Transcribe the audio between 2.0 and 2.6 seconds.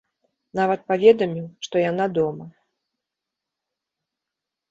дома.